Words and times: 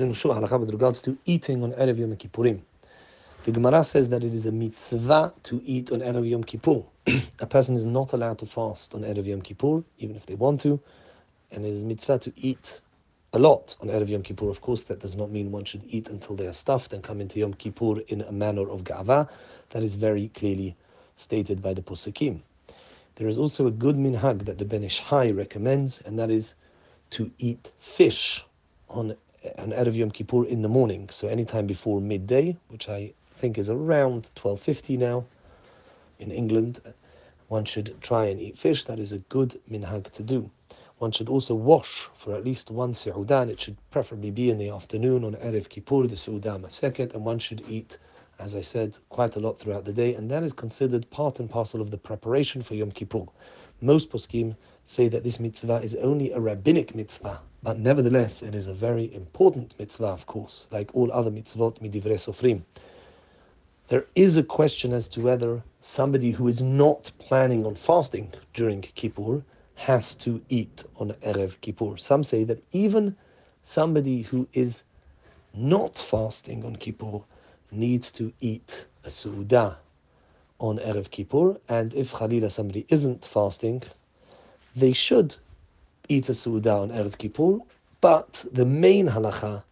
with 0.00 0.70
regards 0.70 1.02
to 1.02 1.18
eating 1.26 1.62
on 1.62 1.72
Erev 1.72 1.98
Yom 1.98 2.16
Kippurim. 2.16 2.60
The 3.44 3.52
Gemara 3.52 3.84
says 3.84 4.08
that 4.08 4.24
it 4.24 4.32
is 4.32 4.46
a 4.46 4.52
mitzvah 4.52 5.34
to 5.42 5.62
eat 5.66 5.92
on 5.92 6.00
Erev 6.00 6.26
Yom 6.26 6.42
Kippur. 6.42 6.82
a 7.40 7.46
person 7.46 7.76
is 7.76 7.84
not 7.84 8.14
allowed 8.14 8.38
to 8.38 8.46
fast 8.46 8.94
on 8.94 9.02
Erev 9.02 9.26
Yom 9.26 9.42
Kippur, 9.42 9.82
even 9.98 10.16
if 10.16 10.24
they 10.24 10.36
want 10.36 10.62
to, 10.62 10.80
and 11.50 11.66
it 11.66 11.68
is 11.68 11.82
a 11.82 11.84
mitzvah 11.84 12.18
to 12.18 12.32
eat 12.36 12.80
a 13.34 13.38
lot 13.38 13.76
on 13.82 13.88
Erev 13.88 14.08
Yom 14.08 14.22
Kippur. 14.22 14.48
Of 14.48 14.62
course, 14.62 14.82
that 14.84 15.00
does 15.00 15.16
not 15.16 15.30
mean 15.30 15.52
one 15.52 15.64
should 15.64 15.82
eat 15.86 16.08
until 16.08 16.34
they 16.34 16.46
are 16.46 16.54
stuffed 16.54 16.94
and 16.94 17.02
come 17.02 17.20
into 17.20 17.38
Yom 17.38 17.52
Kippur 17.52 18.00
in 18.08 18.22
a 18.22 18.32
manner 18.32 18.70
of 18.70 18.84
ga'ava. 18.84 19.28
That 19.70 19.82
is 19.82 19.96
very 19.96 20.28
clearly 20.28 20.76
stated 21.16 21.60
by 21.60 21.74
the 21.74 21.82
Posekim. 21.82 22.40
There 23.16 23.28
is 23.28 23.36
also 23.36 23.66
a 23.66 23.70
good 23.70 23.96
minhag 23.96 24.46
that 24.46 24.56
the 24.56 24.64
Ben 24.64 24.82
Ish 24.82 25.00
Hai 25.00 25.30
recommends, 25.30 26.00
and 26.00 26.18
that 26.18 26.30
is 26.30 26.54
to 27.10 27.30
eat 27.38 27.70
fish 27.78 28.42
on 28.88 29.14
an 29.56 29.72
Erev 29.72 29.94
Yom 29.94 30.10
Kippur 30.10 30.44
in 30.46 30.62
the 30.62 30.68
morning. 30.68 31.08
So 31.10 31.28
anytime 31.28 31.66
before 31.66 32.00
midday, 32.00 32.56
which 32.68 32.88
I 32.88 33.12
think 33.36 33.58
is 33.58 33.70
around 33.70 34.30
12.50 34.36 34.98
now 34.98 35.24
in 36.18 36.30
England, 36.30 36.80
one 37.48 37.64
should 37.64 38.00
try 38.00 38.26
and 38.26 38.40
eat 38.40 38.58
fish. 38.58 38.84
That 38.84 38.98
is 38.98 39.12
a 39.12 39.18
good 39.18 39.60
minhag 39.70 40.10
to 40.12 40.22
do. 40.22 40.50
One 40.98 41.12
should 41.12 41.30
also 41.30 41.54
wash 41.54 42.10
for 42.14 42.34
at 42.34 42.44
least 42.44 42.70
one 42.70 42.92
Seudah. 42.92 43.48
It 43.48 43.60
should 43.60 43.76
preferably 43.90 44.30
be 44.30 44.50
in 44.50 44.58
the 44.58 44.68
afternoon 44.68 45.24
on 45.24 45.32
Erev 45.36 45.70
Kippur, 45.70 46.06
the 46.06 46.16
Seudah 46.16 46.60
Mafseket, 46.60 47.14
and 47.14 47.24
one 47.24 47.38
should 47.38 47.62
eat, 47.66 47.96
as 48.38 48.54
I 48.54 48.60
said, 48.60 48.98
quite 49.08 49.36
a 49.36 49.40
lot 49.40 49.58
throughout 49.58 49.86
the 49.86 49.94
day, 49.94 50.14
and 50.14 50.30
that 50.30 50.42
is 50.42 50.52
considered 50.52 51.08
part 51.10 51.40
and 51.40 51.48
parcel 51.48 51.80
of 51.80 51.90
the 51.90 51.96
preparation 51.96 52.62
for 52.62 52.74
Yom 52.74 52.92
Kippur. 52.92 53.26
Most 53.82 54.10
poskim 54.10 54.56
say 54.84 55.08
that 55.08 55.24
this 55.24 55.40
mitzvah 55.40 55.76
is 55.82 55.94
only 55.96 56.32
a 56.32 56.40
rabbinic 56.40 56.94
mitzvah, 56.94 57.40
but 57.62 57.78
nevertheless 57.78 58.42
it 58.42 58.54
is 58.54 58.66
a 58.66 58.74
very 58.74 59.12
important 59.14 59.74
mitzvah, 59.78 60.08
of 60.08 60.26
course, 60.26 60.66
like 60.70 60.94
all 60.94 61.10
other 61.10 61.30
mitzvot 61.30 61.80
midivrei 61.80 62.18
sofrim. 62.18 62.62
There 63.88 64.06
is 64.14 64.36
a 64.36 64.42
question 64.42 64.92
as 64.92 65.08
to 65.08 65.22
whether 65.22 65.62
somebody 65.80 66.32
who 66.32 66.46
is 66.46 66.60
not 66.60 67.10
planning 67.18 67.64
on 67.64 67.74
fasting 67.74 68.34
during 68.52 68.82
Kippur 68.82 69.42
has 69.76 70.14
to 70.16 70.42
eat 70.50 70.84
on 70.96 71.12
Erev 71.22 71.58
Kippur. 71.62 71.96
Some 71.96 72.22
say 72.22 72.44
that 72.44 72.62
even 72.72 73.16
somebody 73.62 74.22
who 74.22 74.46
is 74.52 74.82
not 75.54 75.96
fasting 75.96 76.66
on 76.66 76.76
Kippur 76.76 77.20
needs 77.70 78.12
to 78.12 78.32
eat 78.40 78.84
a 79.04 79.08
Su'udah 79.08 79.76
on 80.60 80.78
Erev 80.78 81.10
Kippur, 81.10 81.56
and 81.68 81.92
if 81.94 82.12
Khalila 82.12 82.50
somebody 82.52 82.86
isn't 82.88 83.24
fasting, 83.24 83.82
they 84.76 84.92
should 84.92 85.34
eat 86.08 86.28
a 86.28 86.32
Su'udah 86.32 86.82
on 86.82 86.90
Erev 86.90 87.18
Kippur, 87.18 87.58
but 88.00 88.44
the 88.52 88.64
main 88.64 89.08
halacha 89.08 89.62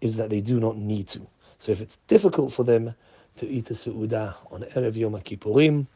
is 0.00 0.16
that 0.16 0.30
they 0.30 0.40
do 0.40 0.58
not 0.58 0.76
need 0.76 1.06
to. 1.08 1.20
So 1.58 1.70
if 1.72 1.80
it's 1.80 1.98
difficult 2.08 2.52
for 2.52 2.64
them 2.64 2.94
to 3.36 3.48
eat 3.48 3.70
a 3.70 3.74
Su'udah 3.74 4.34
on 4.50 4.62
Erev 4.62 4.96
Yom 4.96 5.14
Kippurim, 5.20 5.86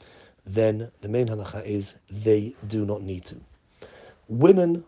then 0.46 0.90
the 1.00 1.08
main 1.08 1.28
halacha 1.28 1.64
is 1.64 1.94
they 2.10 2.54
do 2.68 2.84
not 2.84 3.02
need 3.02 3.24
to. 3.26 3.36
Women 4.28 4.84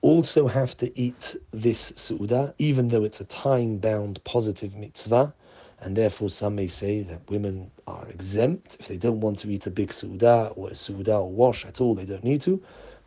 also 0.00 0.46
have 0.46 0.76
to 0.78 0.96
eat 0.98 1.36
this 1.52 1.92
Su'udah, 1.96 2.54
even 2.58 2.88
though 2.88 3.04
it's 3.04 3.20
a 3.20 3.24
time-bound 3.24 4.22
positive 4.24 4.74
mitzvah, 4.76 5.34
and 5.80 5.96
therefore 5.96 6.28
some 6.28 6.56
may 6.56 6.66
say 6.66 7.02
that 7.02 7.30
women 7.30 7.70
are 7.86 8.08
exempt. 8.08 8.76
If 8.80 8.88
they 8.88 8.96
don't 8.96 9.20
want 9.20 9.38
to 9.40 9.50
eat 9.50 9.66
a 9.66 9.70
big 9.70 9.90
Su'udah 9.90 10.52
or 10.56 10.68
a 10.68 10.74
Su'udah 10.74 11.20
or 11.20 11.30
wash 11.30 11.64
at 11.64 11.80
all, 11.80 11.94
they 11.94 12.04
don't 12.04 12.24
need 12.24 12.40
to. 12.42 12.60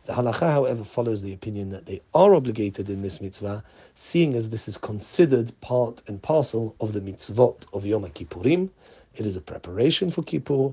The 0.04 0.14
halacha, 0.14 0.50
however, 0.50 0.82
follows 0.82 1.22
the 1.22 1.32
opinion 1.32 1.70
that 1.70 1.86
they 1.86 2.00
are 2.12 2.34
obligated 2.34 2.90
in 2.90 3.02
this 3.02 3.20
mitzvah, 3.20 3.62
seeing 3.94 4.34
as 4.34 4.50
this 4.50 4.66
is 4.66 4.76
considered 4.76 5.52
part 5.60 6.02
and 6.08 6.20
parcel 6.20 6.74
of 6.80 6.92
the 6.92 7.00
mitzvot 7.00 7.66
of 7.72 7.86
Yom 7.86 8.04
Kippurim. 8.06 8.70
It 9.14 9.26
is 9.26 9.36
a 9.36 9.40
preparation 9.40 10.10
for 10.10 10.22
Kippur, 10.22 10.72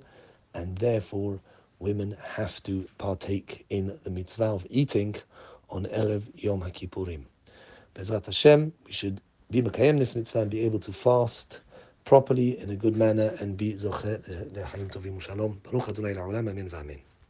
and 0.55 0.77
therefore 0.77 1.39
women 1.77 2.17
have 2.23 2.63
to 2.63 2.87
partake 2.97 3.65
in 3.69 3.99
the 4.03 4.09
mitzvah 4.09 4.45
of 4.45 4.65
eating 4.69 5.15
on 5.69 5.85
Erev 5.85 6.23
Yom 6.35 6.61
Kippurim. 6.61 7.25
Bezrat 7.93 8.25
Hashem, 8.25 8.73
we 8.85 8.91
should 8.91 9.21
be 9.51 9.61
Mekayem 9.61 9.99
this 9.99 10.15
mitzvah 10.15 10.41
and 10.41 10.49
be 10.49 10.61
able 10.61 10.79
to 10.79 10.91
fast 10.91 11.59
properly 12.05 12.59
in 12.59 12.69
a 12.69 12.75
good 12.75 12.95
manner 12.95 13.35
and 13.39 13.57
be 13.57 13.73
Zocher 13.73 14.19
Le'chaim 14.53 14.91
Tovim 14.91 15.21
Shalom. 15.21 15.61
Baruch 15.63 15.89
Adonai 15.89 16.13
La'olam, 16.13 16.49
Amen 16.49 16.69
v'Amen. 16.69 16.99